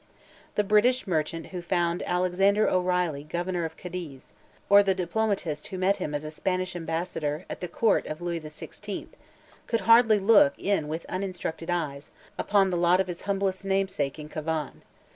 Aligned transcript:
The 0.55 0.63
British 0.63 1.05
merchant 1.05 1.49
who 1.49 1.61
found 1.61 2.01
Alexander 2.07 2.67
O'Reilly 2.67 3.23
Governor 3.23 3.65
of 3.65 3.77
Cadiz, 3.77 4.33
or 4.67 4.81
the 4.81 4.95
diplomatist 4.95 5.67
who 5.67 5.77
met 5.77 5.97
him 5.97 6.15
as 6.15 6.25
Spanish 6.33 6.75
ambassador, 6.75 7.45
at 7.51 7.59
the 7.61 7.67
Court 7.67 8.07
of 8.07 8.19
Louis 8.19 8.39
XVI., 8.39 9.09
could 9.67 9.81
hardly 9.81 10.17
look 10.17 10.55
with 10.57 11.05
uninstructed 11.05 11.69
eyes, 11.69 12.09
upon 12.35 12.71
the 12.71 12.77
lot 12.77 12.99
of 12.99 13.05
his 13.05 13.21
humblest 13.29 13.63
namesake 13.63 14.17
in 14.17 14.27
Cavan. 14.27 14.81